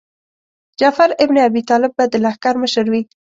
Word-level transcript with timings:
جعفر 0.79 1.15
ابن 1.23 1.37
ابي 1.45 1.61
طالب 1.69 1.91
به 1.97 2.05
د 2.11 2.13
لښکر 2.23 2.55
مشر 2.63 2.85
وي. 2.91 3.01